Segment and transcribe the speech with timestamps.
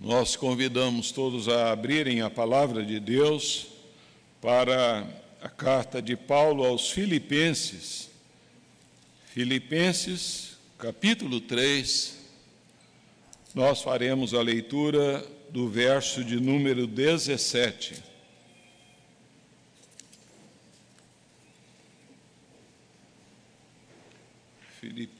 [0.00, 3.66] Nós convidamos todos a abrirem a palavra de Deus
[4.40, 5.04] para
[5.42, 8.08] a carta de Paulo aos Filipenses.
[9.26, 12.16] Filipenses, capítulo 3.
[13.52, 18.00] Nós faremos a leitura do verso de número 17.
[24.78, 25.18] Filipenses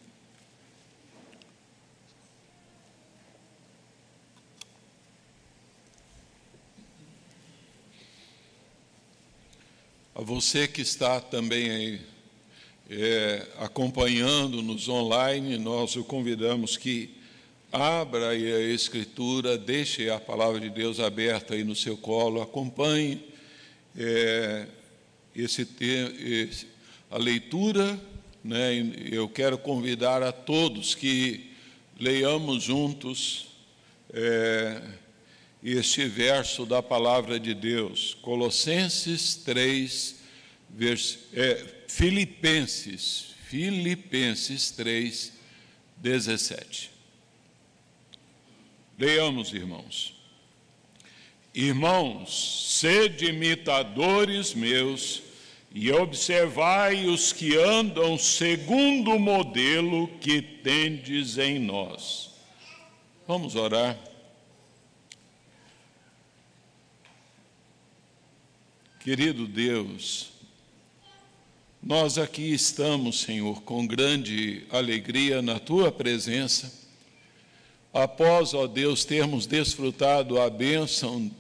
[10.19, 12.01] A você que está também aí,
[12.91, 17.15] é, acompanhando-nos online, nós o convidamos que
[17.71, 23.27] abra aí a Escritura, deixe a palavra de Deus aberta aí no seu colo, acompanhe
[23.97, 24.67] é,
[25.37, 26.67] esse, esse,
[27.09, 27.97] a leitura.
[28.43, 31.53] Né, eu quero convidar a todos que
[31.97, 33.47] leiamos juntos.
[34.13, 34.83] É,
[35.63, 40.17] este verso da palavra de Deus, Colossenses 3,
[40.71, 45.33] vers, é, Filipenses, Filipenses 3,
[45.97, 46.91] 17.
[48.99, 50.15] Leamos, irmãos.
[51.55, 55.23] Irmãos, sede imitadores meus
[55.75, 62.31] e observai os que andam segundo o modelo que tendes em nós.
[63.27, 64.08] Vamos orar.
[69.01, 70.33] Querido Deus,
[71.81, 76.73] nós aqui estamos, Senhor, com grande alegria na tua presença.
[77.95, 81.31] Após, ó Deus, termos desfrutado a bênção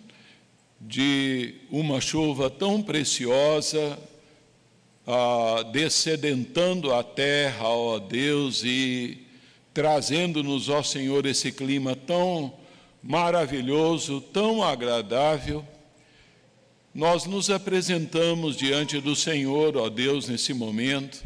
[0.80, 3.98] de uma chuva tão preciosa,
[5.04, 9.26] ah, descedentando a terra, ó Deus, e
[9.74, 12.54] trazendo-nos, ó Senhor, esse clima tão
[13.02, 15.66] maravilhoso, tão agradável
[16.98, 21.22] nós nos apresentamos diante do Senhor, ó Deus, nesse momento,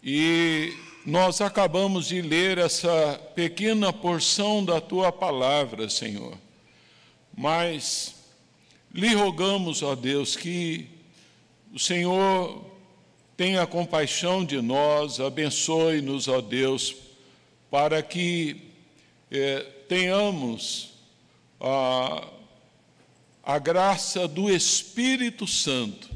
[0.00, 0.72] e
[1.04, 6.38] nós acabamos de ler essa pequena porção da tua palavra, Senhor.
[7.36, 8.14] Mas
[8.94, 10.88] lhe rogamos, ó Deus, que
[11.74, 12.64] o Senhor
[13.36, 16.94] tenha compaixão de nós, abençoe-nos, ó Deus,
[17.68, 18.70] para que
[19.32, 20.90] eh, tenhamos
[21.60, 22.28] a
[23.42, 26.08] a graça do Espírito Santo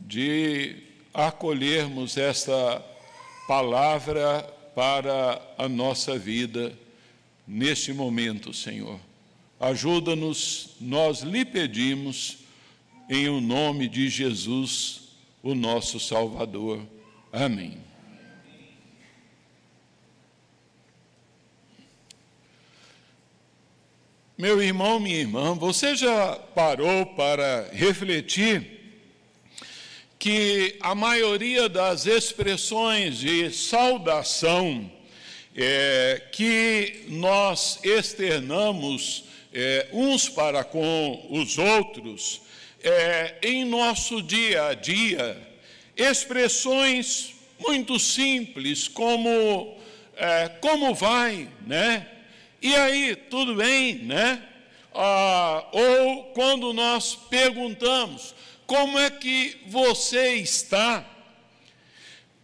[0.00, 0.76] de
[1.14, 2.84] acolhermos esta
[3.46, 4.42] palavra
[4.74, 6.76] para a nossa vida
[7.46, 8.98] neste momento, Senhor.
[9.60, 12.38] Ajuda-nos, nós lhe pedimos,
[13.08, 15.02] em o nome de Jesus,
[15.42, 16.82] o nosso Salvador.
[17.32, 17.91] Amém.
[24.42, 28.66] Meu irmão, minha irmã, você já parou para refletir
[30.18, 34.90] que a maioria das expressões de saudação
[35.54, 42.42] é, que nós externamos é, uns para com os outros
[42.82, 45.40] é, em nosso dia a dia,
[45.96, 49.76] expressões muito simples como
[50.16, 52.08] é, como vai, né?
[52.62, 54.40] E aí, tudo bem, né?
[54.94, 58.36] Ah, ou quando nós perguntamos,
[58.68, 61.04] como é que você está?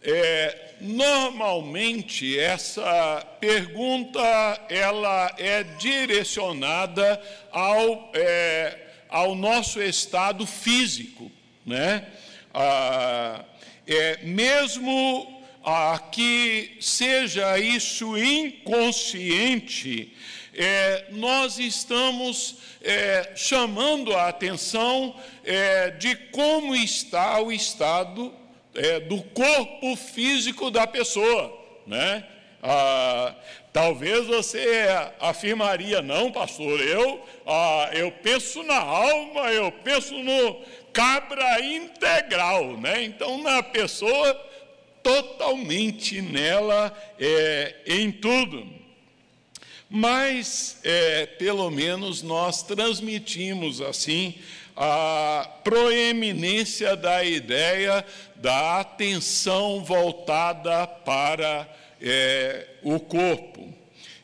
[0.03, 4.19] É, normalmente essa pergunta
[4.67, 11.31] ela é direcionada ao, é, ao nosso estado físico,
[11.65, 12.05] né?
[12.53, 13.45] Ah,
[13.87, 20.13] é, mesmo a que seja isso inconsciente,
[20.53, 28.33] é, nós estamos é, chamando a atenção é, de como está o estado
[28.73, 32.25] é, do corpo físico da pessoa, né?
[32.61, 33.35] Ah,
[33.71, 34.85] talvez você
[35.19, 40.61] afirmaria, não, pastor, eu, ah, eu penso na alma, eu penso no
[40.91, 43.03] cabra integral, né?
[43.03, 44.48] Então, na pessoa
[45.03, 48.67] totalmente nela é, em tudo.
[49.89, 54.35] Mas, é, pelo menos, nós transmitimos assim
[54.75, 58.05] a proeminência da ideia
[58.35, 61.67] da atenção voltada para
[62.01, 63.73] é, o corpo.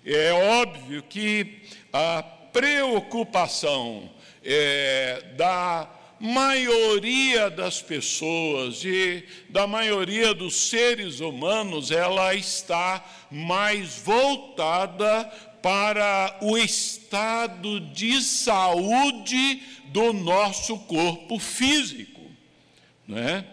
[0.06, 2.24] É óbvio que a
[2.54, 4.10] preocupação
[4.44, 5.90] é, da
[6.26, 15.24] maioria das pessoas, de, da maioria dos seres humanos, ela está mais voltada
[15.62, 22.22] para o estado de saúde do nosso corpo físico,
[23.08, 23.46] não é?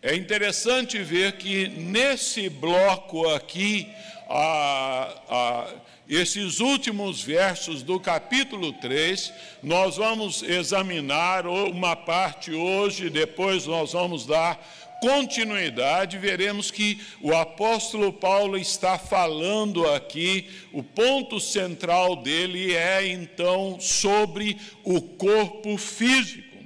[0.00, 3.88] É interessante ver que nesse bloco aqui,
[4.28, 5.74] a, a,
[6.08, 9.32] esses últimos versos do capítulo 3,
[9.62, 14.60] nós vamos examinar uma parte hoje, depois nós vamos dar
[15.00, 23.78] continuidade, veremos que o apóstolo Paulo está falando aqui, o ponto central dele é então
[23.80, 26.56] sobre o corpo físico,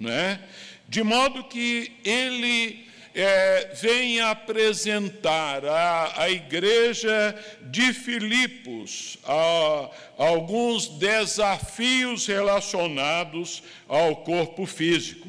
[0.00, 0.40] né?
[0.88, 2.85] De modo que ele
[3.18, 15.26] é, vem apresentar à, igreja de Filipos a, alguns desafios relacionados ao corpo físico.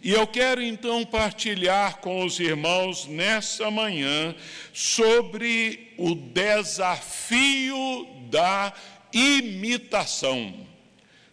[0.00, 4.32] E eu quero então partilhar com os irmãos nessa manhã
[4.72, 8.72] sobre o desafio da
[9.12, 10.54] imitação.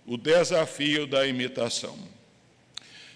[0.07, 2.12] O desafio da imitação.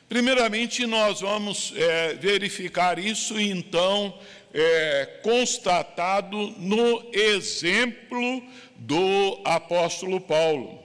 [0.09, 4.17] Primeiramente, nós vamos é, verificar isso, então,
[4.53, 8.41] é, constatado no exemplo
[8.77, 10.79] do apóstolo Paulo.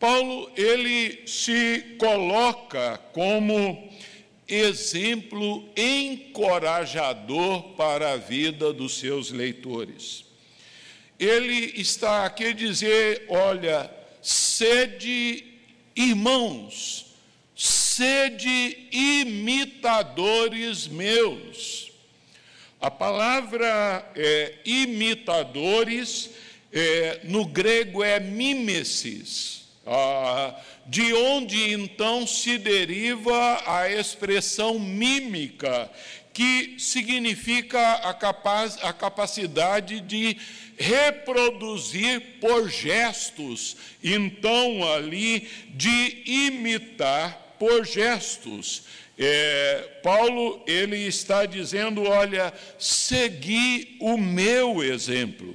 [0.00, 3.88] Paulo ele se coloca como
[4.48, 10.24] exemplo encorajador para a vida dos seus leitores.
[11.18, 13.90] Ele está aqui dizer: olha,
[14.22, 15.44] sede
[15.94, 17.07] irmãos,
[17.98, 21.90] sede imitadores meus.
[22.80, 26.30] A palavra é, imitadores
[26.72, 30.54] é, no grego é mimesis ah,
[30.86, 35.90] de onde então se deriva a expressão mímica,
[36.32, 40.36] que significa a, capaz, a capacidade de
[40.76, 48.82] reproduzir por gestos, então ali de imitar por gestos.
[49.18, 55.54] É, Paulo ele está dizendo, olha, segui o meu exemplo.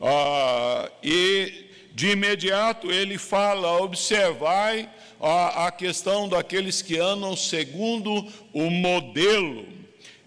[0.00, 4.88] Ah, e de imediato ele fala: observai
[5.18, 9.66] a, a questão daqueles que andam segundo o modelo.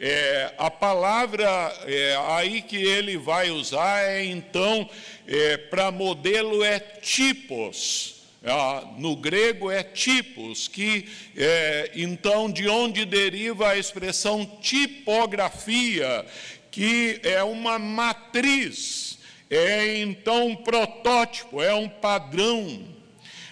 [0.01, 1.45] É, a palavra
[1.85, 4.89] é, aí que ele vai usar é então,
[5.27, 8.18] é, para modelo é tipos.
[8.45, 16.25] Ah, no grego é tipos, que é, então de onde deriva a expressão tipografia,
[16.71, 19.09] que é uma matriz
[19.49, 22.85] é então um protótipo, é um padrão,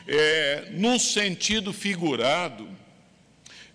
[0.07, 2.69] é, num sentido figurado,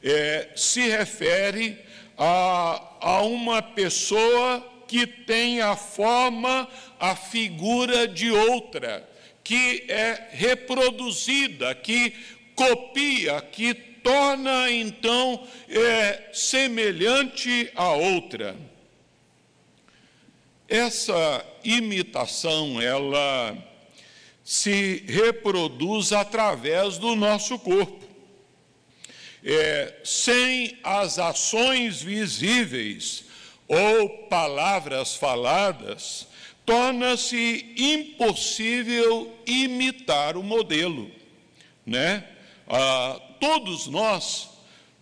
[0.03, 1.79] é, se refere
[2.17, 6.69] a, a uma pessoa que tem a forma,
[7.01, 9.09] a figura de outra,
[9.45, 12.15] que é reproduzida, que
[12.55, 18.57] copia, que torna então é, semelhante a outra.
[20.69, 23.57] Essa imitação, ela
[24.45, 28.03] se reproduz através do nosso corpo.
[29.45, 33.25] É, sem as ações visíveis
[33.67, 36.29] ou palavras faladas,
[36.65, 41.11] torna-se impossível imitar o modelo.
[41.85, 42.25] Né?
[42.69, 44.51] Ah, todos nós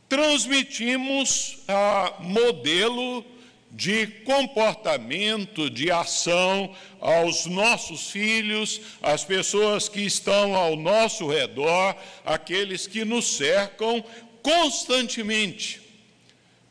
[0.09, 3.25] transmitimos ah, modelo
[3.71, 12.87] de comportamento, de ação aos nossos filhos, às pessoas que estão ao nosso redor, aqueles
[12.87, 14.05] que nos cercam
[14.43, 15.81] constantemente.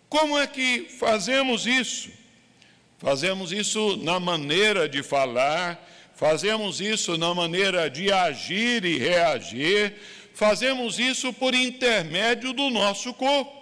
[0.10, 2.19] Como é que fazemos isso?
[3.00, 9.94] Fazemos isso na maneira de falar, fazemos isso na maneira de agir e reagir,
[10.34, 13.58] fazemos isso por intermédio do nosso corpo.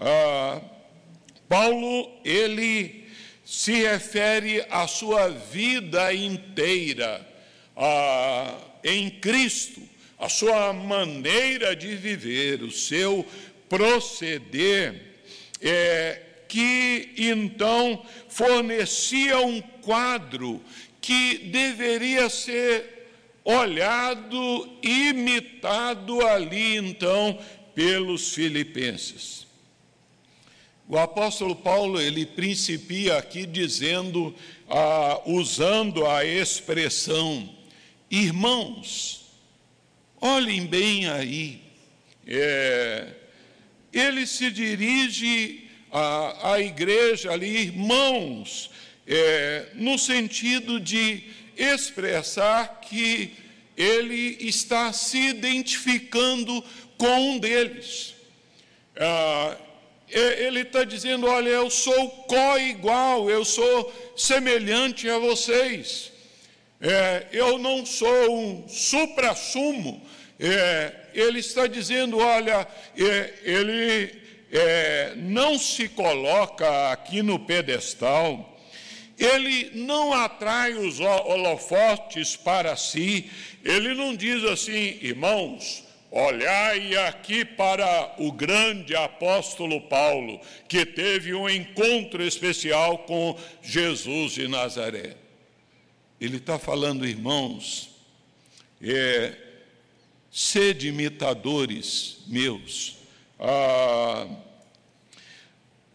[0.00, 0.60] Ah,
[1.48, 3.06] Paulo, ele
[3.44, 7.24] se refere à sua vida inteira
[7.76, 9.80] a, em Cristo,
[10.18, 13.24] a sua maneira de viver, o seu
[13.68, 15.02] proceder,
[15.62, 20.60] é, que então fornecia um quadro
[21.00, 23.10] que deveria ser
[23.44, 27.38] olhado, imitado ali então
[27.74, 29.46] pelos filipenses.
[30.88, 34.34] O apóstolo Paulo, ele principia aqui dizendo,
[34.68, 37.48] ah, usando a expressão,
[38.10, 39.26] irmãos,
[40.20, 41.62] olhem bem aí,
[42.26, 43.14] é,
[43.92, 48.70] ele se dirige à, à igreja ali, irmãos,
[49.06, 51.24] é, no sentido de
[51.56, 53.32] expressar que
[53.76, 56.62] ele está se identificando
[56.96, 58.14] com um deles.
[58.96, 59.56] Ah,
[60.10, 66.12] ele está dizendo: olha, eu sou co-igual, eu sou semelhante a vocês.
[66.80, 70.02] É, eu não sou um supra-sumo.
[70.40, 72.66] É, ele está dizendo: olha,
[72.96, 78.56] é, ele é, não se coloca aqui no pedestal,
[79.18, 83.30] ele não atrai os holofotes para si,
[83.64, 91.46] ele não diz assim, irmãos, Olhai aqui para o grande apóstolo Paulo, que teve um
[91.48, 95.16] encontro especial com Jesus de Nazaré.
[96.18, 97.90] Ele está falando, irmãos,
[98.80, 99.36] é,
[100.30, 102.96] sede imitadores meus.
[103.38, 104.26] Ah,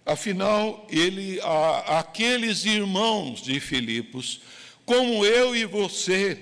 [0.05, 1.39] afinal, ele,
[1.87, 4.41] aqueles irmãos de Filipos,
[4.85, 6.37] como eu e você,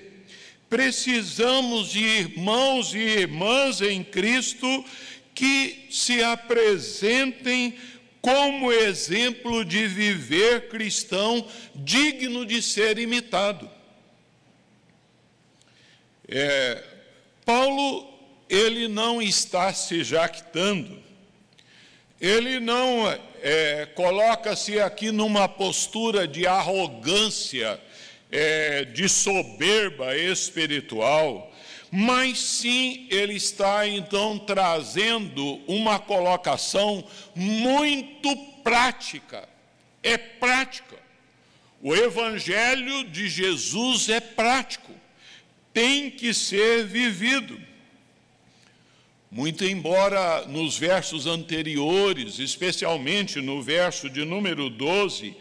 [0.70, 4.86] precisamos de irmãos e irmãs em Cristo
[5.34, 7.75] que se apresentem
[8.22, 13.70] como exemplo de viver cristão digno de ser imitado.
[16.27, 16.84] É,
[17.43, 18.11] Paulo,
[18.51, 21.00] ele não está se jactando,
[22.20, 23.08] ele não
[23.41, 27.79] é, coloca-se aqui numa postura de arrogância
[28.29, 31.50] é, de soberba espiritual,
[31.89, 39.48] mas sim ele está então trazendo uma colocação muito prática.
[40.03, 40.98] É prática.
[41.81, 44.91] O Evangelho de Jesus é prático,
[45.74, 47.71] tem que ser vivido.
[49.34, 55.34] Muito embora nos versos anteriores, especialmente no verso de número 12,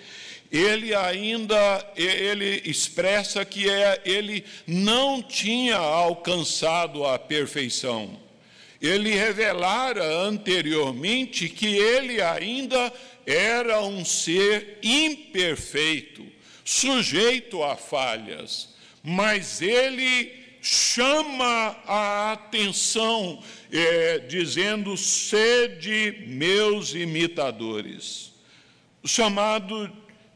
[0.48, 8.16] ele ainda ele expressa que é, ele não tinha alcançado a perfeição.
[8.80, 12.92] Ele revelara anteriormente que ele ainda
[13.26, 16.24] era um ser imperfeito,
[16.64, 18.68] sujeito a falhas,
[19.02, 28.32] mas ele chama a atenção, é, dizendo: sede meus imitadores.
[29.02, 29.90] O chamado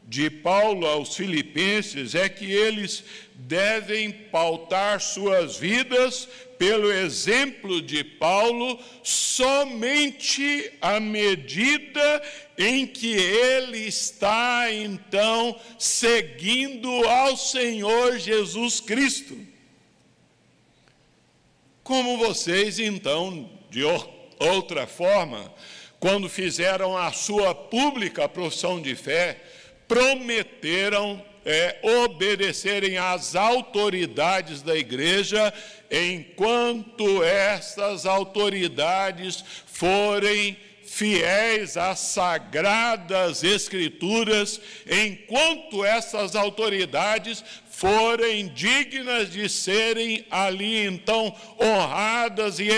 [0.07, 3.03] de Paulo aos Filipenses é que eles
[3.33, 6.27] devem pautar suas vidas
[6.57, 12.21] pelo exemplo de Paulo, somente à medida
[12.57, 19.54] em que ele está então seguindo ao Senhor Jesus Cristo.
[21.85, 23.83] Como vocês então, de
[24.39, 25.53] outra forma,
[25.99, 29.39] quando fizeram a sua pública profissão de fé,
[29.87, 35.53] prometeram é, obedecerem às autoridades da igreja,
[35.91, 47.43] enquanto essas autoridades forem fiéis às sagradas escrituras, enquanto essas autoridades
[47.77, 52.69] forem dignas de serem ali então honradas e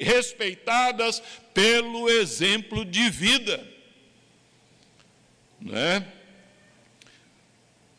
[0.00, 1.22] respeitadas
[1.54, 3.64] pelo exemplo de vida.
[5.60, 6.04] Não é?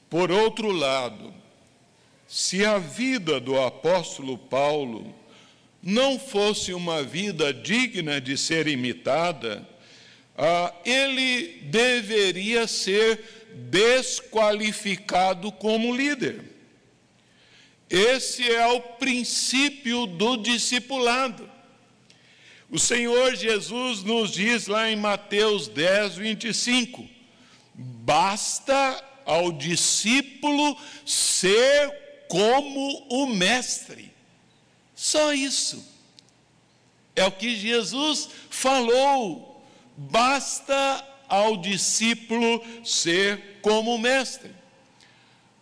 [0.09, 1.33] Por outro lado,
[2.27, 5.15] se a vida do apóstolo Paulo
[5.81, 9.65] não fosse uma vida digna de ser imitada,
[10.37, 16.43] ah, ele deveria ser desqualificado como líder.
[17.89, 21.49] Esse é o princípio do discipulado.
[22.69, 27.05] O Senhor Jesus nos diz lá em Mateus 10, 25:
[27.75, 34.13] basta ao discípulo ser como o mestre.
[34.95, 35.85] Só isso.
[37.13, 39.65] É o que Jesus falou.
[39.97, 44.51] Basta ao discípulo ser como o mestre.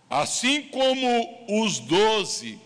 [0.09, 2.57] Assim como os doze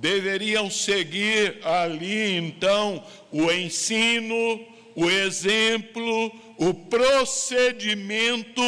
[0.00, 8.62] deveriam seguir ali, então, o ensino, o exemplo, o procedimento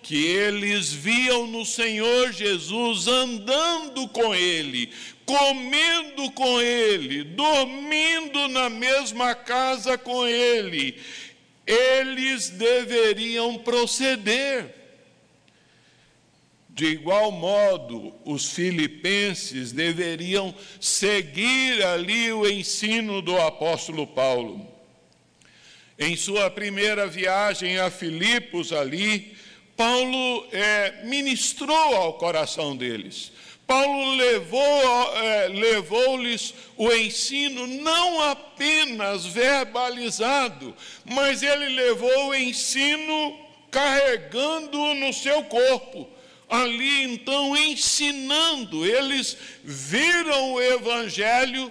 [0.00, 4.88] que eles viam no Senhor Jesus andando com Ele,
[5.26, 10.96] comendo com Ele, dormindo na mesma casa com Ele,
[11.68, 14.74] eles deveriam proceder.
[16.70, 24.66] De igual modo, os filipenses deveriam seguir ali o ensino do apóstolo Paulo.
[25.98, 29.36] Em sua primeira viagem a Filipos, ali,
[29.76, 33.32] Paulo é, ministrou ao coração deles.
[33.68, 43.38] Paulo levou, é, levou-lhes o ensino não apenas verbalizado, mas ele levou o ensino
[43.70, 46.08] carregando no seu corpo.
[46.48, 51.70] Ali então ensinando, eles viram o evangelho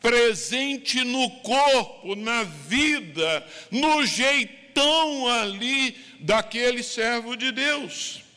[0.00, 8.27] presente no corpo, na vida, no jeitão ali daquele servo de Deus.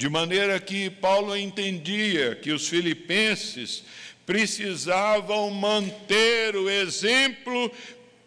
[0.00, 3.84] De maneira que Paulo entendia que os filipenses
[4.24, 7.70] precisavam manter o exemplo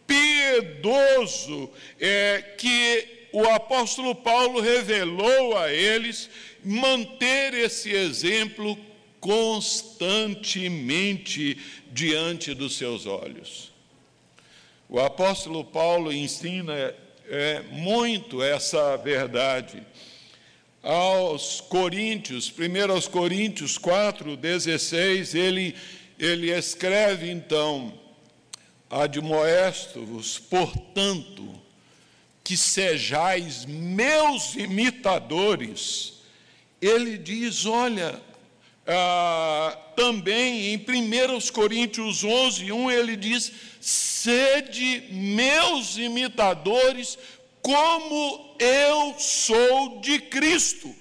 [0.06, 6.30] piedoso é, que o apóstolo Paulo revelou a eles,
[6.64, 8.78] manter esse exemplo
[9.20, 11.58] constantemente
[11.92, 13.74] diante dos seus olhos.
[14.88, 16.94] O apóstolo Paulo ensina
[17.28, 19.82] é, muito essa verdade
[20.84, 25.74] aos Coríntios, primeiro aos Coríntios 4, 16, ele,
[26.20, 27.94] ele escreve então,
[28.90, 31.50] admoesto-vos, portanto,
[32.44, 36.16] que sejais meus imitadores.
[36.82, 38.22] Ele diz, olha,
[38.86, 47.18] ah, também em 1 Coríntios 11, 1, ele diz, sede meus imitadores,
[47.64, 50.94] como eu sou de Cristo.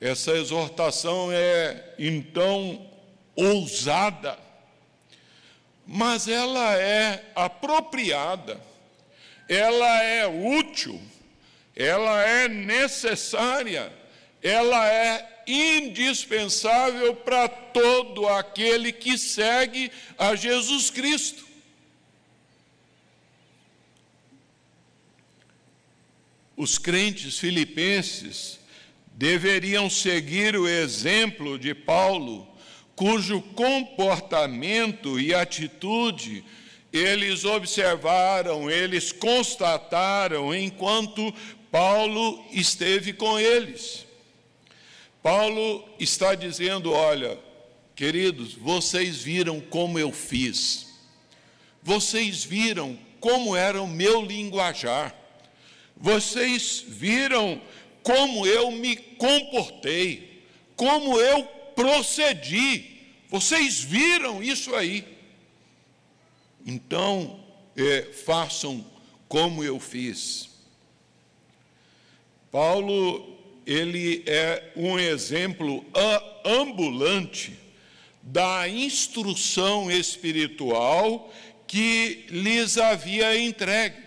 [0.00, 2.90] Essa exortação é então
[3.36, 4.38] ousada,
[5.86, 8.58] mas ela é apropriada,
[9.48, 11.00] ela é útil,
[11.74, 13.92] ela é necessária,
[14.42, 21.46] ela é indispensável para todo aquele que segue a Jesus Cristo.
[26.56, 28.58] Os crentes filipenses
[29.12, 32.48] deveriam seguir o exemplo de Paulo,
[32.94, 36.42] cujo comportamento e atitude
[36.92, 41.32] eles observaram, eles constataram enquanto
[41.70, 44.06] Paulo esteve com eles.
[45.22, 47.38] Paulo está dizendo: olha,
[47.94, 50.86] queridos, vocês viram como eu fiz,
[51.82, 55.25] vocês viram como era o meu linguajar
[55.96, 57.60] vocês viram
[58.02, 60.42] como eu me comportei,
[60.76, 62.96] como eu procedi.
[63.28, 65.04] Vocês viram isso aí.
[66.64, 67.40] Então,
[67.76, 68.84] é, façam
[69.28, 70.48] como eu fiz.
[72.50, 75.84] Paulo, ele é um exemplo
[76.44, 77.58] ambulante
[78.22, 81.32] da instrução espiritual
[81.66, 84.05] que lhes havia entregue.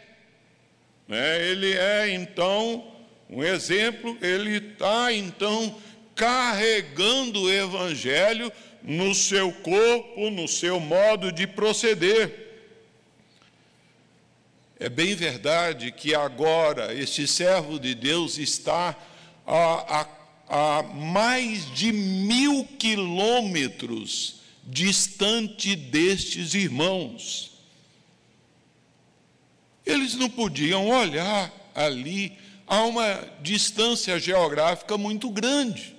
[1.09, 1.49] Né?
[1.49, 2.85] Ele é então
[3.27, 5.75] um exemplo, ele está então
[6.15, 8.51] carregando o Evangelho
[8.83, 12.47] no seu corpo, no seu modo de proceder.
[14.79, 18.95] É bem verdade que agora este servo de Deus está
[19.45, 20.07] a,
[20.47, 27.48] a, a mais de mil quilômetros distante destes irmãos.
[29.89, 32.33] Eles não podiam olhar ali
[32.67, 35.95] a uma distância geográfica muito grande.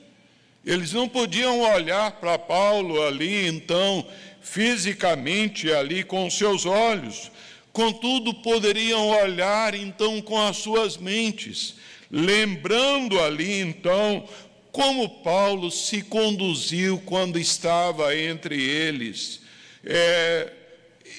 [0.64, 4.07] Eles não podiam olhar para Paulo ali, então,
[4.40, 7.33] fisicamente ali com seus olhos.
[7.72, 11.74] Contudo, poderiam olhar então com as suas mentes,
[12.11, 14.24] lembrando ali então
[14.70, 19.40] como Paulo se conduziu quando estava entre eles.
[19.85, 20.53] É,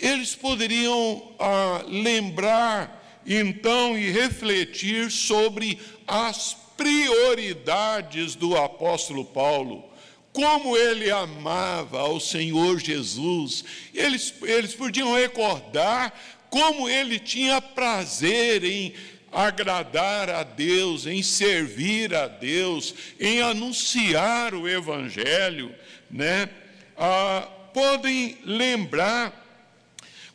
[0.02, 9.88] eles poderiam ah, lembrar então e refletir sobre as prioridades do apóstolo Paulo,
[10.34, 13.64] como ele amava ao Senhor Jesus.
[13.94, 16.12] Eles, eles podiam recordar
[16.50, 18.94] como ele tinha prazer em
[19.32, 25.74] agradar a Deus, em servir a Deus, em anunciar o Evangelho,
[26.10, 26.50] né?
[26.98, 29.41] Ah, podem lembrar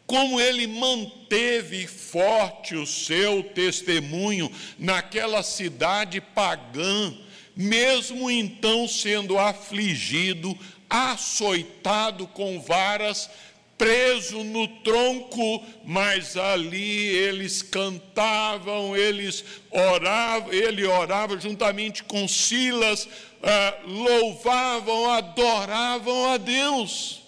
[0.07, 7.13] como ele manteve forte o seu testemunho naquela cidade pagã,
[7.57, 10.57] mesmo então sendo afligido,
[10.89, 13.29] açoitado com varas,
[13.77, 23.09] preso no tronco, mas ali eles cantavam, eles oravam, ele orava juntamente com Silas,
[23.43, 27.26] ah, louvavam, adoravam a Deus.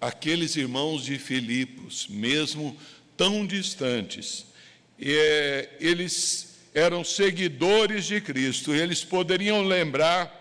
[0.00, 2.76] Aqueles irmãos de Filipos, mesmo
[3.16, 4.46] tão distantes,
[4.98, 10.38] é, eles eram seguidores de Cristo, eles poderiam lembrar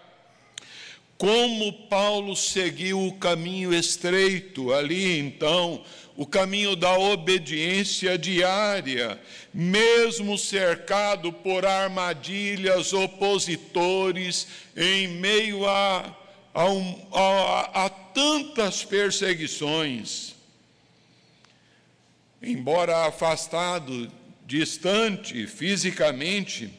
[1.18, 5.84] como Paulo seguiu o caminho estreito ali, então,
[6.16, 9.20] o caminho da obediência diária,
[9.54, 16.16] mesmo cercado por armadilhas, opositores, em meio a,
[16.54, 20.36] a, um, a, a tantas perseguições.
[22.42, 24.12] Embora afastado,
[24.46, 26.74] distante fisicamente,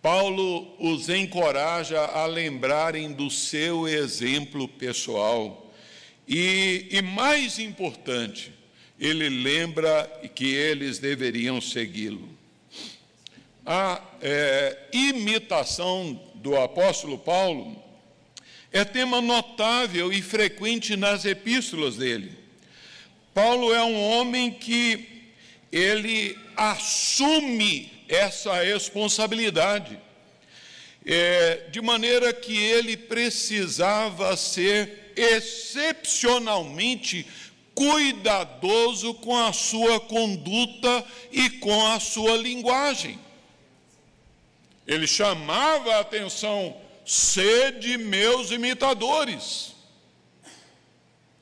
[0.00, 5.74] Paulo os encoraja a lembrarem do seu exemplo pessoal.
[6.28, 8.52] E, e mais importante,
[8.98, 12.28] ele lembra que eles deveriam segui-lo.
[13.64, 17.85] A é, imitação do apóstolo Paulo
[18.76, 22.30] é tema notável e frequente nas epístolas dele.
[23.32, 25.32] Paulo é um homem que
[25.72, 29.98] ele assume essa responsabilidade.
[31.06, 37.26] É, de maneira que ele precisava ser excepcionalmente
[37.74, 43.18] cuidadoso com a sua conduta e com a sua linguagem.
[44.86, 49.74] Ele chamava a atenção, sede meus imitadores.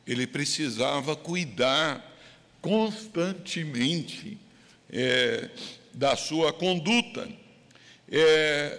[0.06, 2.14] Ele precisava cuidar
[2.60, 4.36] constantemente
[4.92, 5.48] é,
[5.94, 7.26] da sua conduta.
[8.10, 8.78] É,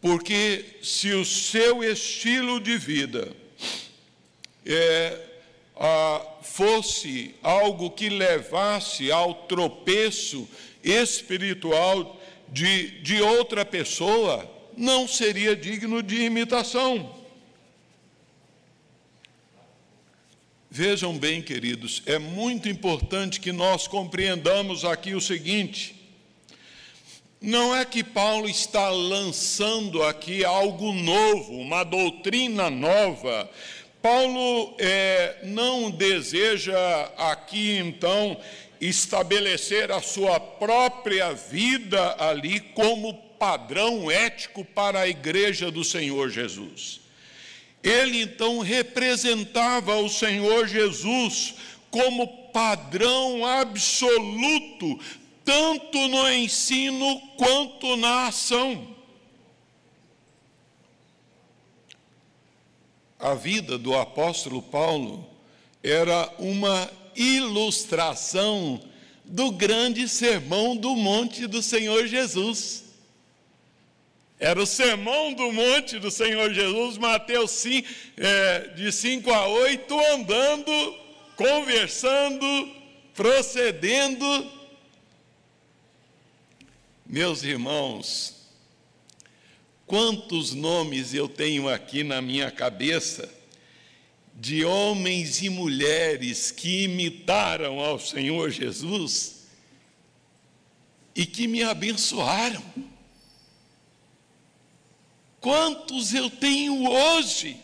[0.00, 3.28] porque se o seu estilo de vida
[4.64, 5.20] é,
[5.76, 10.48] a, fosse algo que levasse ao tropeço
[10.84, 17.14] espiritual de, de outra pessoa, não seria digno de imitação.
[20.70, 25.96] Vejam bem, queridos, é muito importante que nós compreendamos aqui o seguinte:
[27.40, 33.48] não é que Paulo está lançando aqui algo novo, uma doutrina nova.
[34.02, 38.36] Paulo é, não deseja aqui, então,
[38.80, 47.00] estabelecer a sua própria vida ali como padrão ético para a igreja do Senhor Jesus.
[47.80, 51.54] Ele então representava o Senhor Jesus
[51.88, 54.98] como padrão absoluto
[55.44, 58.96] tanto no ensino quanto na ação.
[63.16, 65.24] A vida do apóstolo Paulo
[65.84, 68.80] era uma ilustração
[69.24, 72.85] do grande sermão do monte do Senhor Jesus.
[74.38, 80.00] Era o sermão do monte do Senhor Jesus, Mateus 5, é, de 5 a 8,
[80.12, 80.98] andando,
[81.36, 82.70] conversando,
[83.14, 84.56] procedendo
[87.08, 88.34] meus irmãos,
[89.86, 93.32] quantos nomes eu tenho aqui na minha cabeça
[94.34, 99.46] de homens e mulheres que imitaram ao Senhor Jesus
[101.14, 102.62] e que me abençoaram.
[105.46, 107.56] Quantos eu tenho hoje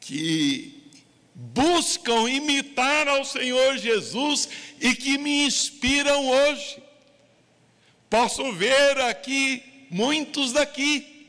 [0.00, 0.90] que
[1.32, 4.48] buscam imitar ao Senhor Jesus
[4.80, 6.82] e que me inspiram hoje.
[8.10, 11.28] Posso ver aqui muitos daqui.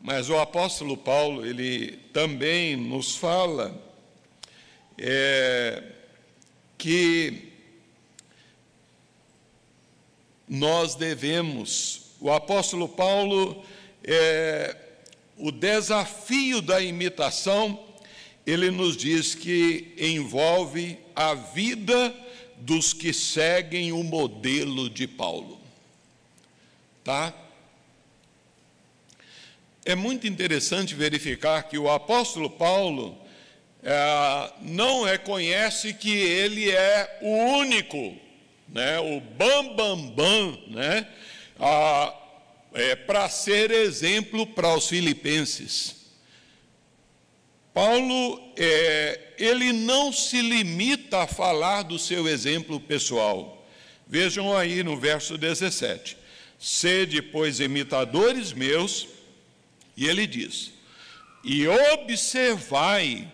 [0.00, 3.78] Mas o apóstolo Paulo, ele também nos fala
[4.96, 5.84] é,
[6.78, 7.51] que
[10.52, 13.64] nós devemos, o apóstolo Paulo,
[14.04, 14.76] é,
[15.38, 17.82] o desafio da imitação,
[18.46, 22.14] ele nos diz que envolve a vida
[22.58, 25.58] dos que seguem o modelo de Paulo.
[27.02, 27.32] Tá?
[29.86, 33.16] É muito interessante verificar que o apóstolo Paulo
[33.82, 38.20] é, não reconhece que ele é o único,
[38.68, 41.06] né, o bam bam bam, né,
[42.74, 46.02] é, para ser exemplo para os filipenses.
[47.74, 53.66] Paulo, é, ele não se limita a falar do seu exemplo pessoal.
[54.06, 56.18] Vejam aí no verso 17:
[56.58, 59.08] Sede, pois, imitadores meus,
[59.96, 60.72] e ele diz:
[61.42, 63.26] E observai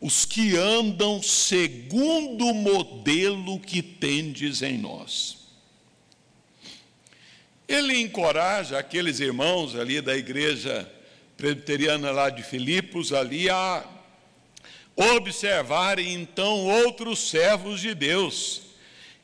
[0.00, 5.38] os que andam segundo o modelo que tendes em nós.
[7.66, 10.90] Ele encoraja aqueles irmãos ali da igreja
[11.36, 13.84] presbiteriana lá de Filipos, ali a
[14.96, 18.62] observarem então outros servos de Deus,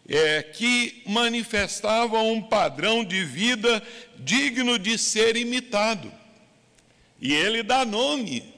[0.09, 3.83] é, que manifestavam um padrão de vida
[4.19, 6.13] digno de ser imitado.
[7.21, 8.54] E ele dá nome.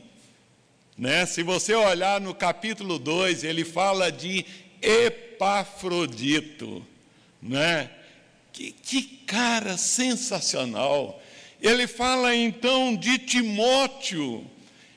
[0.97, 1.27] Né?
[1.27, 4.47] Se você olhar no capítulo 2, ele fala de
[4.81, 6.85] Epafrodito.
[7.43, 7.91] Né?
[8.53, 11.23] Que, que cara sensacional!
[11.61, 14.47] Ele fala então de Timóteo.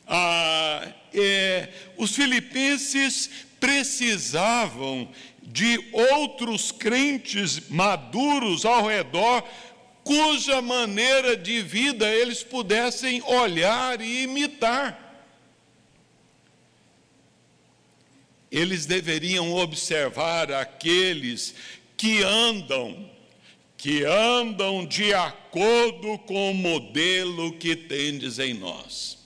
[0.07, 5.09] Ah, é, os filipenses precisavam
[5.41, 9.43] de outros crentes maduros ao redor,
[10.03, 15.08] cuja maneira de vida eles pudessem olhar e imitar.
[18.51, 21.53] Eles deveriam observar aqueles
[21.95, 23.09] que andam,
[23.77, 29.17] que andam de acordo com o modelo que tendes em nós.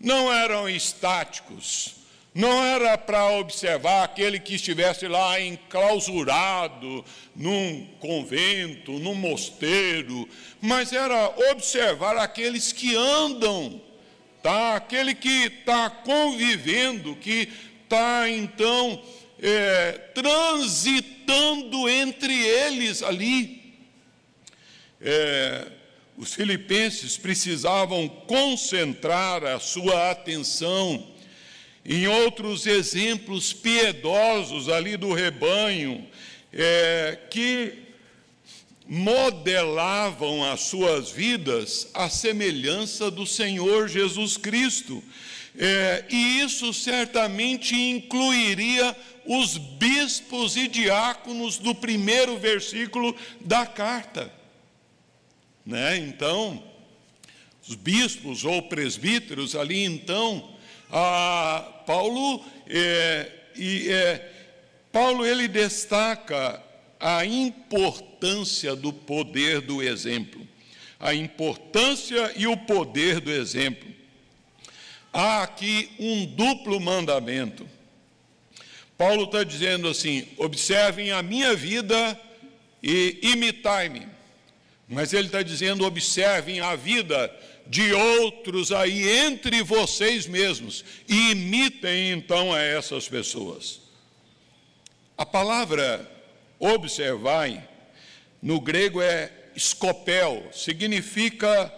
[0.00, 1.96] Não eram estáticos,
[2.34, 10.28] não era para observar aquele que estivesse lá enclausurado num convento, num mosteiro,
[10.60, 13.80] mas era observar aqueles que andam,
[14.42, 14.74] tá?
[14.74, 17.48] aquele que está convivendo, que
[17.84, 19.00] está então
[19.40, 23.62] é, transitando entre eles ali.
[25.00, 25.66] É,
[26.16, 31.12] os filipenses precisavam concentrar a sua atenção
[31.84, 36.06] em outros exemplos piedosos ali do rebanho,
[36.52, 37.84] é, que
[38.86, 45.02] modelavam as suas vidas à semelhança do Senhor Jesus Cristo.
[45.56, 54.32] É, e isso certamente incluiria os bispos e diáconos do primeiro versículo da carta.
[55.64, 55.96] Né?
[55.98, 56.62] Então,
[57.66, 60.54] os bispos ou presbíteros ali, então,
[61.86, 64.32] Paulo, é, e, é,
[64.92, 66.62] Paulo ele destaca
[66.98, 70.46] a importância do poder do exemplo,
[70.98, 73.94] a importância e o poder do exemplo.
[75.14, 77.64] Há aqui um duplo mandamento.
[78.98, 82.20] Paulo está dizendo assim: observem a minha vida
[82.82, 84.08] e imitai-me.
[84.88, 87.32] Mas ele está dizendo: observem a vida
[87.64, 93.80] de outros aí entre vocês mesmos e imitem então a essas pessoas.
[95.16, 96.10] A palavra
[96.58, 97.66] observai
[98.42, 101.72] no grego é escopel, significa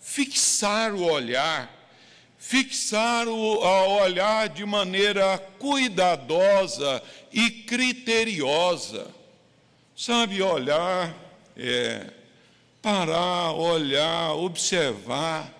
[0.00, 1.75] fixar o olhar,
[2.48, 3.58] fixar o
[3.98, 9.08] olhar de maneira cuidadosa e criteriosa.
[9.96, 11.12] Sabe, olhar
[11.56, 12.12] é,
[12.80, 15.52] parar, olhar, observar,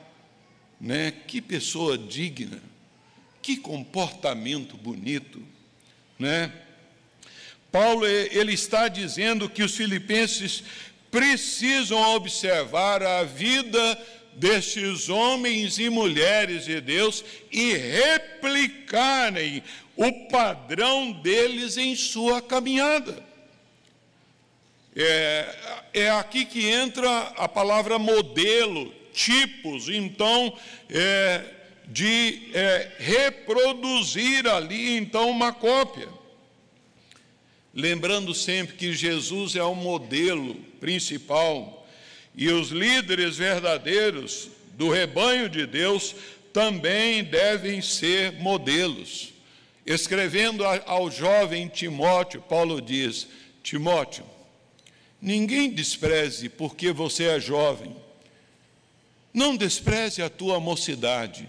[0.81, 1.12] né?
[1.27, 2.62] Que pessoa digna,
[3.42, 5.42] que comportamento bonito,
[6.16, 6.53] né?
[7.72, 10.62] Paulo ele está dizendo que os filipenses
[11.11, 13.99] precisam observar a vida
[14.37, 19.62] destes homens e mulheres de Deus e replicarem
[19.96, 23.25] o padrão deles em sua caminhada.
[24.94, 30.57] É, é aqui que entra a palavra modelo, tipos, então,
[30.90, 31.44] é,
[31.87, 36.09] de é, reproduzir ali, então, uma cópia.
[37.75, 41.75] Lembrando sempre que Jesus é o modelo principal
[42.37, 46.14] e os líderes verdadeiros do rebanho de Deus
[46.53, 49.33] também devem ser modelos.
[49.85, 53.27] Escrevendo ao jovem Timóteo, Paulo diz:
[53.62, 54.25] Timóteo,
[55.20, 57.96] Ninguém despreze porque você é jovem.
[59.33, 61.49] Não despreze a tua mocidade,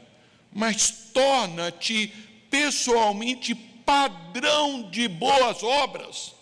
[0.52, 2.12] mas torna-te
[2.50, 6.34] pessoalmente padrão de boas obras.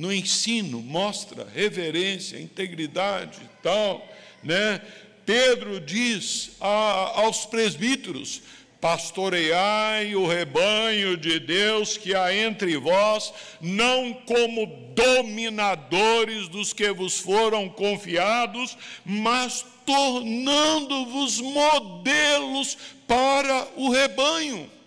[0.00, 4.02] No ensino, mostra reverência, integridade e tal,
[4.42, 4.80] né?
[5.26, 8.40] Pedro diz a, aos presbíteros:
[8.80, 17.18] Pastoreai o rebanho de Deus que há entre vós, não como dominadores dos que vos
[17.18, 24.79] foram confiados, mas tornando-vos modelos para o rebanho.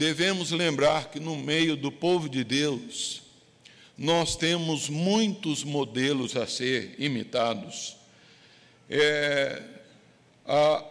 [0.00, 3.20] Devemos lembrar que no meio do povo de Deus,
[3.98, 7.98] nós temos muitos modelos a ser imitados.
[8.88, 9.60] É,
[10.46, 10.82] a,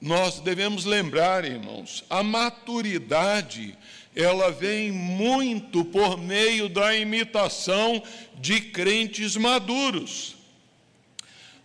[0.00, 3.76] nós devemos lembrar, irmãos, a maturidade
[4.16, 8.02] ela vem muito por meio da imitação
[8.36, 10.36] de crentes maduros.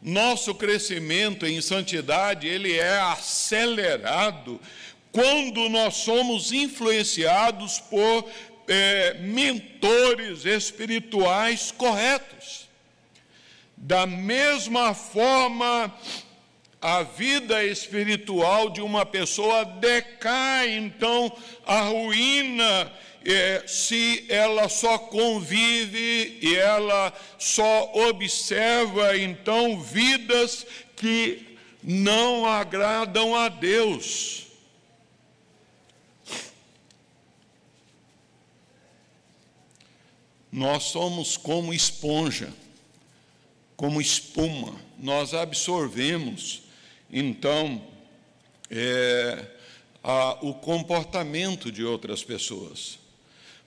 [0.02, 4.60] Nosso crescimento em santidade, ele é acelerado
[5.14, 8.30] quando nós somos influenciados por
[8.68, 12.68] é, mentores espirituais corretos.
[13.78, 15.94] Da mesma forma,
[16.82, 21.32] a vida espiritual de uma pessoa decai, então
[21.66, 22.92] a ruína
[23.26, 33.48] é, se ela só convive e ela só observa, então, vidas que não agradam a
[33.48, 34.43] Deus.
[40.54, 42.54] Nós somos como esponja,
[43.76, 46.62] como espuma, nós absorvemos,
[47.12, 47.82] então,
[48.70, 49.48] é,
[50.04, 53.00] a, o comportamento de outras pessoas.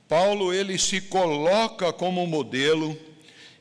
[0.09, 2.97] Paulo, ele se coloca como modelo,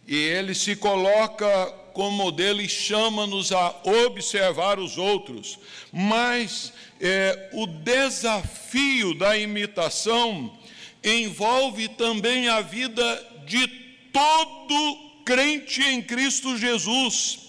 [0.07, 5.57] e ele se coloca como modelo e chama-nos a observar os outros,
[5.91, 10.55] mas é, o desafio da imitação
[11.05, 13.67] envolve também a vida de
[14.11, 17.39] todo crente em Cristo Jesus.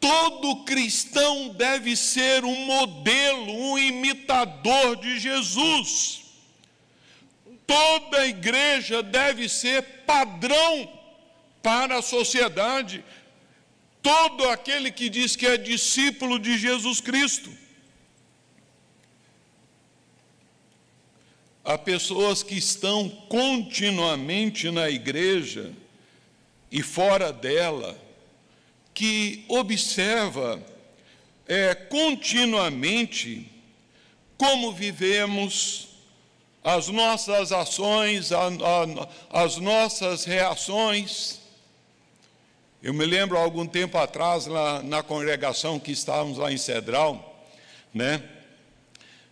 [0.00, 6.22] Todo cristão deve ser um modelo, um imitador de Jesus.
[7.66, 10.92] Toda igreja deve ser padrão
[11.62, 13.04] para a sociedade.
[14.02, 17.61] Todo aquele que diz que é discípulo de Jesus Cristo.
[21.64, 25.72] Há pessoas que estão continuamente na igreja
[26.70, 27.96] e fora dela,
[28.92, 30.60] que observa
[31.46, 33.48] é, continuamente
[34.36, 35.88] como vivemos,
[36.64, 41.40] as nossas ações, a, a, as nossas reações.
[42.82, 44.46] Eu me lembro algum tempo atrás,
[44.82, 47.46] na congregação que estávamos lá em Cedral,
[47.94, 48.20] né?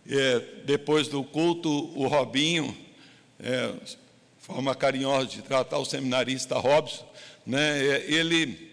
[0.09, 2.75] É, depois do culto, o Robinho,
[3.39, 3.73] é,
[4.39, 7.07] forma carinhosa de tratar o seminarista Robson,
[7.45, 8.71] né, é, ele,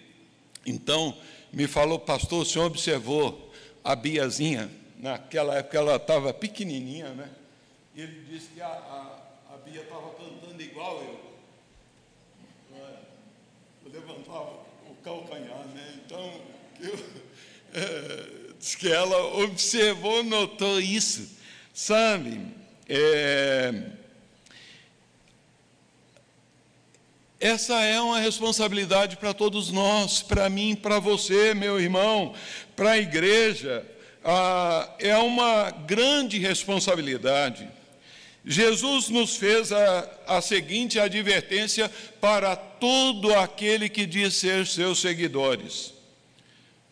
[0.67, 1.17] então,
[1.53, 3.53] me falou, pastor, o senhor observou
[3.85, 7.31] a Biazinha, naquela época ela estava pequenininha, né?
[7.95, 11.21] Ele disse que a, a, a Bia estava cantando igual eu.
[12.77, 12.97] É,
[13.85, 16.01] eu levantava o calcanhar, né?
[16.05, 16.41] Então,
[16.81, 16.95] eu,
[17.75, 21.29] é, Diz que ela observou, notou isso,
[21.73, 22.41] sabe?
[22.89, 23.73] É,
[27.39, 32.35] essa é uma responsabilidade para todos nós, para mim, para você, meu irmão,
[32.75, 33.87] para a igreja.
[34.25, 37.69] Ah, é uma grande responsabilidade.
[38.45, 41.89] Jesus nos fez a, a seguinte advertência
[42.21, 45.98] para todo aquele que diz ser seus seguidores.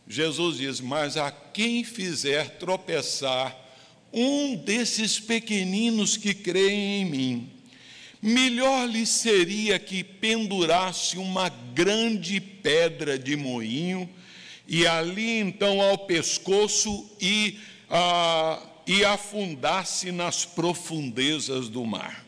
[0.08, 3.56] Jesus diz: Mas a quem fizer tropeçar
[4.12, 7.50] um desses pequeninos que creem em mim,
[8.22, 14.08] melhor lhe seria que pendurasse uma grande pedra de moinho
[14.66, 17.58] e ali então ao pescoço e,
[17.90, 22.24] ah, e afundasse nas profundezas do mar.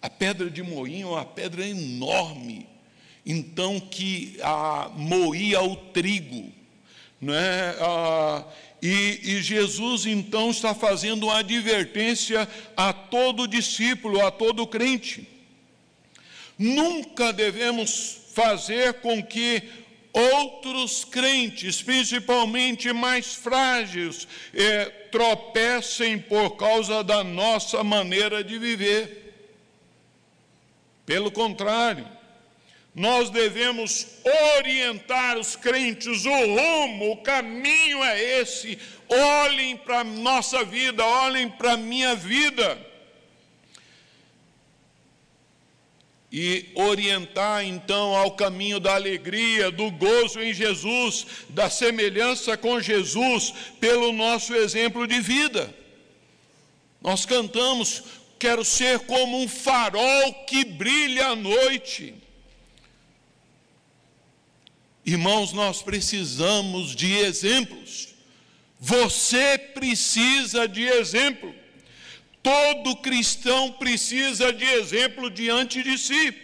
[0.00, 2.73] A pedra de moinho é uma pedra enorme
[3.24, 6.52] então que ah, moía o trigo.
[7.20, 7.74] Né?
[7.80, 8.44] Ah,
[8.82, 15.26] e, e Jesus então está fazendo uma advertência a todo discípulo, a todo crente.
[16.58, 19.62] Nunca devemos fazer com que
[20.12, 29.34] outros crentes, principalmente mais frágeis, eh, tropecem por causa da nossa maneira de viver.
[31.04, 32.06] Pelo contrário,
[32.94, 34.06] nós devemos
[34.56, 38.78] orientar os crentes, o rumo, o caminho é esse.
[39.08, 42.78] Olhem para a nossa vida, olhem para a minha vida.
[46.30, 53.52] E orientar então ao caminho da alegria, do gozo em Jesus, da semelhança com Jesus,
[53.80, 55.74] pelo nosso exemplo de vida.
[57.02, 58.04] Nós cantamos,
[58.38, 62.23] quero ser como um farol que brilha à noite.
[65.06, 68.14] Irmãos, nós precisamos de exemplos.
[68.80, 71.54] Você precisa de exemplo.
[72.42, 76.34] Todo cristão precisa de exemplo diante de si.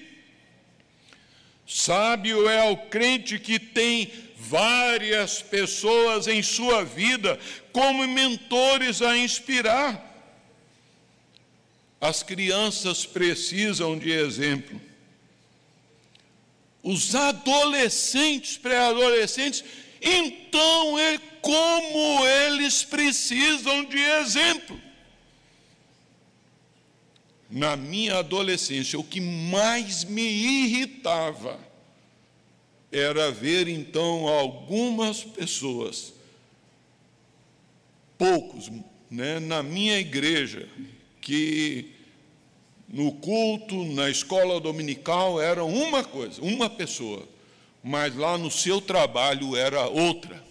[1.67, 7.39] Sábio é o crente que tem várias pessoas em sua vida
[7.73, 10.07] como mentores a inspirar.
[12.01, 14.81] As crianças precisam de exemplo.
[16.83, 19.63] Os adolescentes, pré-adolescentes,
[20.01, 24.81] então, é como eles precisam de exemplo.
[27.51, 31.59] Na minha adolescência, o que mais me irritava
[32.93, 36.13] era ver então algumas pessoas,
[38.17, 38.71] poucos,
[39.11, 40.69] né, na minha igreja,
[41.21, 41.93] que
[42.91, 47.27] no culto, na escola dominical, eram uma coisa, uma pessoa
[47.83, 50.43] mas lá no seu trabalho era outra.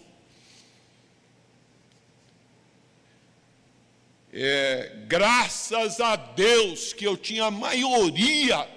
[4.32, 8.68] É, graças a Deus que eu tinha a maioria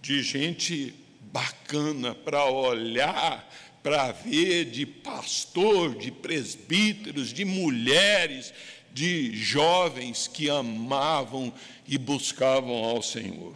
[0.00, 3.46] de gente bacana para olhar,
[3.82, 8.52] para ver, de pastor, de presbíteros, de mulheres,
[8.98, 11.54] de jovens que amavam
[11.86, 13.54] e buscavam ao Senhor.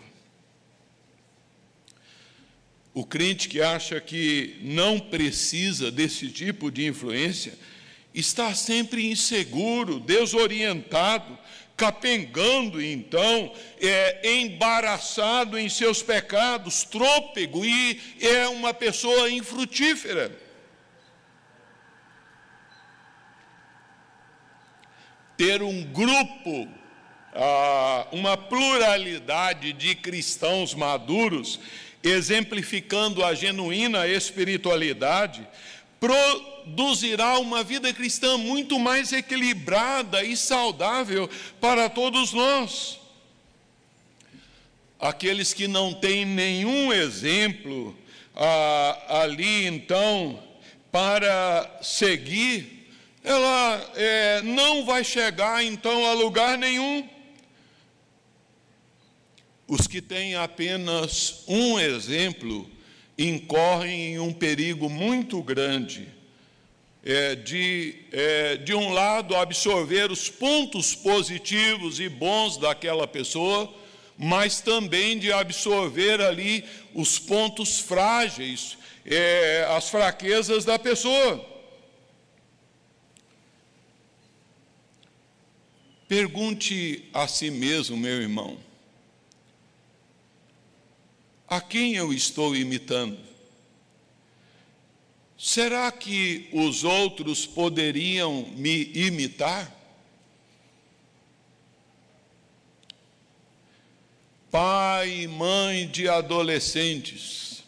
[2.95, 7.59] O crente que acha que não precisa desse tipo de influência
[8.15, 11.37] está sempre inseguro, desorientado,
[11.77, 20.42] capengando, então, é, embaraçado em seus pecados, trôpego e é uma pessoa infrutífera.
[25.37, 26.69] Ter um grupo,
[27.35, 31.59] ah, uma pluralidade de cristãos maduros
[32.03, 35.47] exemplificando a genuína espiritualidade,
[36.01, 41.31] produzirá uma vida cristã muito mais equilibrada e saudável
[41.61, 42.99] para todos nós.
[44.99, 47.97] Aqueles que não têm nenhum exemplo
[48.35, 50.43] ah, ali, então,
[50.91, 52.82] para seguir,
[53.25, 57.09] ela é, não vai chegar, então, a lugar nenhum.
[59.67, 62.69] Os que têm apenas um exemplo
[63.17, 66.09] incorrem em um perigo muito grande.
[67.05, 73.73] É, de, é, de um lado, absorver os pontos positivos e bons daquela pessoa,
[74.17, 76.65] mas também de absorver ali
[76.95, 81.52] os pontos frágeis, é, as fraquezas da pessoa.
[86.13, 88.59] Pergunte a si mesmo, meu irmão,
[91.49, 93.19] a quem eu estou imitando?
[95.39, 99.75] Será que os outros poderiam me imitar?
[104.51, 107.65] Pai e mãe de adolescentes,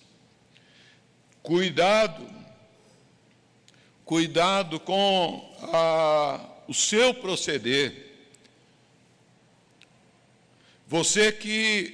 [1.42, 2.28] cuidado,
[4.05, 8.03] cuidado com a, o seu proceder.
[10.95, 11.92] Você que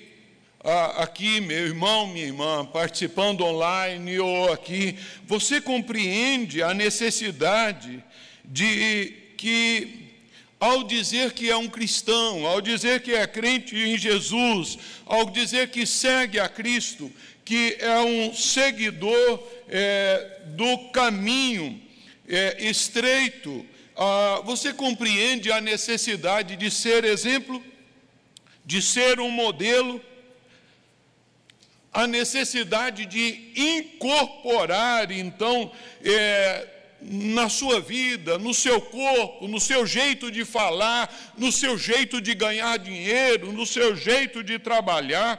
[0.98, 4.94] aqui, meu irmão, minha irmã, participando online ou aqui,
[5.24, 8.04] você compreende a necessidade
[8.44, 10.10] de que,
[10.60, 14.76] ao dizer que é um cristão, ao dizer que é crente em Jesus,
[15.06, 17.10] ao dizer que segue a Cristo,
[17.42, 21.80] que é um seguidor é, do caminho
[22.28, 23.64] é, estreito,
[23.96, 27.64] ah, você compreende a necessidade de ser exemplo,
[28.70, 30.00] de ser um modelo,
[31.92, 35.72] a necessidade de incorporar, então,
[36.04, 36.68] é,
[37.02, 42.32] na sua vida, no seu corpo, no seu jeito de falar, no seu jeito de
[42.32, 45.34] ganhar dinheiro, no seu jeito de trabalhar,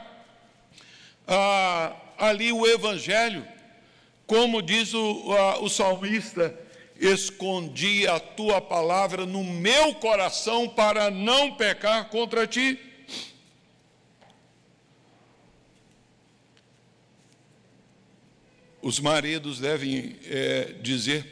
[1.25, 3.47] ah, ali o Evangelho,
[4.27, 6.53] como diz o, a, o salmista,
[6.99, 12.90] escondi a tua palavra no meu coração para não pecar contra ti.
[18.81, 21.29] Os maridos devem é, dizer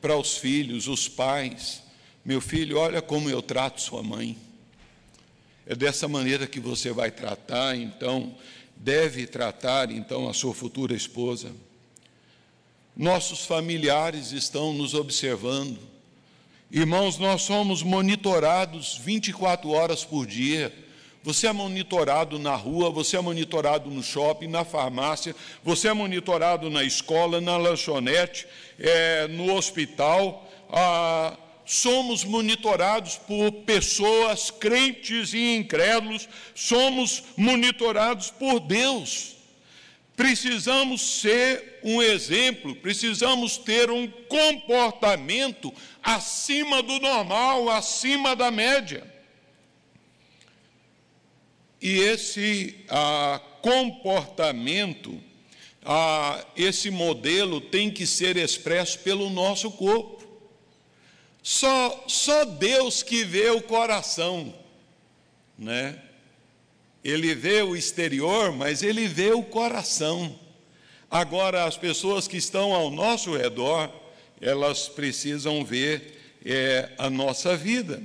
[0.00, 1.82] para os filhos, os pais:
[2.24, 4.36] meu filho, olha como eu trato sua mãe.
[5.66, 8.34] É dessa maneira que você vai tratar, então,
[8.74, 11.52] deve tratar, então, a sua futura esposa.
[12.96, 15.78] Nossos familiares estão nos observando.
[16.72, 20.72] Irmãos, nós somos monitorados 24 horas por dia
[21.22, 26.70] você é monitorado na rua, você é monitorado no shopping, na farmácia, você é monitorado
[26.70, 28.46] na escola, na lanchonete,
[28.78, 30.48] é, no hospital.
[30.70, 39.36] Ah, somos monitorados por pessoas crentes e incrédulos, somos monitorados por Deus.
[40.16, 49.19] Precisamos ser um exemplo, precisamos ter um comportamento acima do normal, acima da média.
[51.80, 55.18] E esse ah, comportamento,
[55.82, 60.20] ah, esse modelo tem que ser expresso pelo nosso corpo.
[61.42, 64.54] Só, só Deus que vê o coração,
[65.58, 65.98] né?
[67.02, 70.38] Ele vê o exterior, mas ele vê o coração.
[71.10, 73.90] Agora, as pessoas que estão ao nosso redor,
[74.38, 78.02] elas precisam ver é, a nossa vida.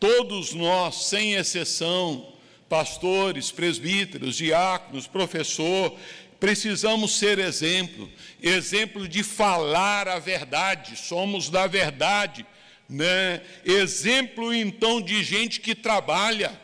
[0.00, 2.32] Todos nós, sem exceção,
[2.68, 5.96] pastores, presbíteros, diáconos, professor,
[6.38, 8.10] precisamos ser exemplo,
[8.42, 12.44] exemplo de falar a verdade, somos da verdade,
[12.88, 13.42] né?
[13.64, 16.60] Exemplo então de gente que trabalha,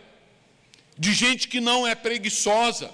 [0.98, 2.90] de gente que não é preguiçosa,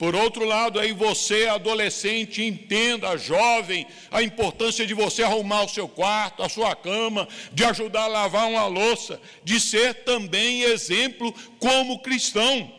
[0.00, 5.86] por outro lado, aí você, adolescente, entenda, jovem, a importância de você arrumar o seu
[5.86, 11.98] quarto, a sua cama, de ajudar a lavar uma louça, de ser também exemplo como
[11.98, 12.72] cristão.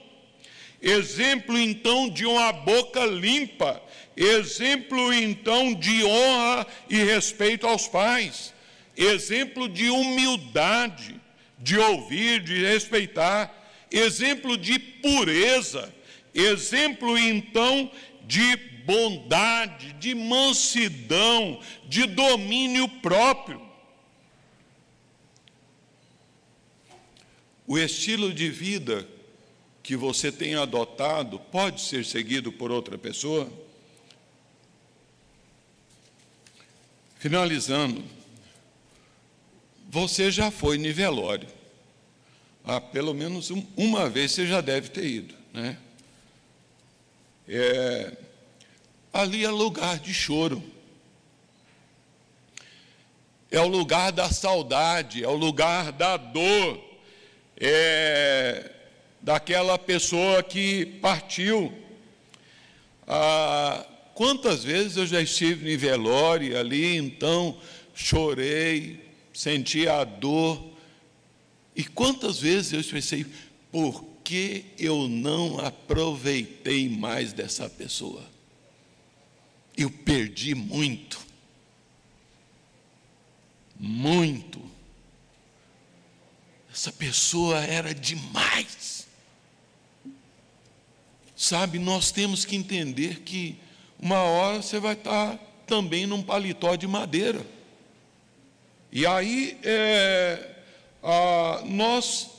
[0.81, 3.79] Exemplo então de uma boca limpa,
[4.17, 8.51] exemplo então de honra e respeito aos pais,
[8.97, 11.21] exemplo de humildade,
[11.59, 13.53] de ouvir, de respeitar,
[13.91, 16.00] exemplo de pureza
[16.33, 17.91] Exemplo então
[18.25, 18.55] de
[18.85, 23.61] bondade, de mansidão, de domínio próprio.
[27.67, 29.07] O estilo de vida
[29.83, 33.51] que você tem adotado pode ser seguido por outra pessoa?
[37.17, 38.03] Finalizando,
[39.89, 41.47] você já foi em velório.
[42.63, 45.77] Ah, pelo menos uma vez você já deve ter ido, né?
[47.53, 48.13] É,
[49.11, 50.63] ali é lugar de choro.
[53.51, 56.81] É o lugar da saudade, é o lugar da dor,
[57.57, 58.71] é
[59.19, 61.77] daquela pessoa que partiu.
[63.05, 63.85] Ah,
[64.15, 67.59] quantas vezes eu já estive em velório ali, então
[67.93, 70.71] chorei, senti a dor.
[71.75, 73.25] E quantas vezes eu pensei,
[73.69, 78.23] por que eu não aproveitei mais dessa pessoa?
[79.75, 81.19] Eu perdi muito.
[83.79, 84.61] Muito.
[86.71, 89.07] Essa pessoa era demais.
[91.35, 93.57] Sabe, nós temos que entender que
[93.99, 97.45] uma hora você vai estar também num paletó de madeira.
[98.91, 100.55] E aí é,
[101.01, 102.29] a, nós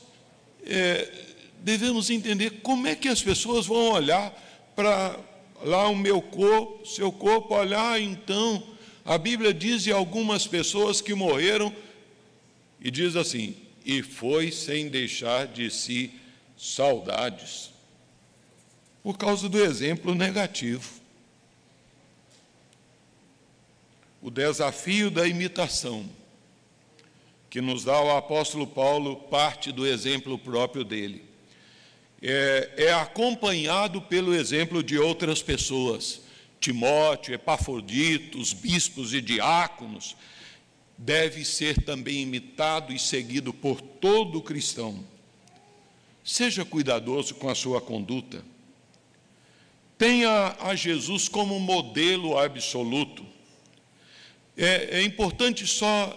[0.65, 1.32] é,
[1.63, 4.31] devemos entender como é que as pessoas vão olhar
[4.75, 5.19] para
[5.63, 8.63] lá o meu corpo, seu corpo, olhar então.
[9.05, 11.75] A Bíblia diz de algumas pessoas que morreram,
[12.81, 13.55] e diz assim:
[13.85, 16.13] e foi sem deixar de si
[16.59, 17.71] saudades,
[19.03, 21.01] por causa do exemplo negativo.
[24.21, 26.09] O desafio da imitação,
[27.51, 31.32] que nos dá o apóstolo Paulo, parte do exemplo próprio dele
[32.23, 36.23] é, é acompanhado pelo exemplo de outras pessoas.
[36.61, 40.17] Timóteo, Epafrodito, os bispos e diáconos,
[40.97, 45.05] deve ser também imitado e seguido por todo cristão.
[46.23, 48.45] Seja cuidadoso com a sua conduta.
[49.99, 53.27] Tenha a Jesus como modelo absoluto.
[54.57, 56.17] É, é importante só,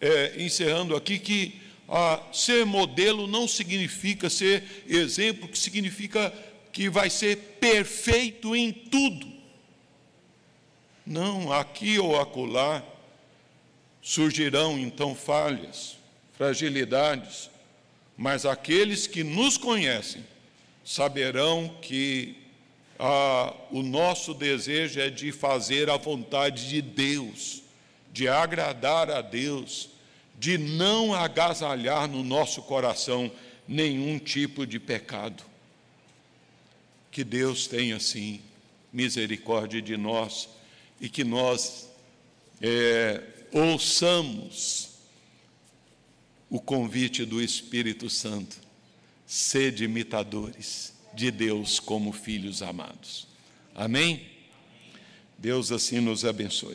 [0.00, 1.61] é, encerrando aqui, que
[1.94, 6.32] ah, ser modelo não significa ser exemplo, que significa
[6.72, 9.30] que vai ser perfeito em tudo.
[11.04, 12.82] Não, aqui ou acolá
[14.00, 15.98] surgirão então falhas,
[16.32, 17.50] fragilidades,
[18.16, 20.24] mas aqueles que nos conhecem
[20.82, 22.38] saberão que
[22.98, 27.62] ah, o nosso desejo é de fazer a vontade de Deus,
[28.10, 29.91] de agradar a Deus,
[30.42, 33.30] de não agasalhar no nosso coração
[33.68, 35.40] nenhum tipo de pecado.
[37.12, 38.40] Que Deus tenha, sim,
[38.92, 40.48] misericórdia de nós
[41.00, 41.88] e que nós
[42.60, 43.22] é,
[43.52, 44.88] ouçamos
[46.50, 48.56] o convite do Espírito Santo,
[49.24, 53.28] sede imitadores de Deus como filhos amados.
[53.76, 54.26] Amém?
[55.38, 56.70] Deus assim nos abençoe.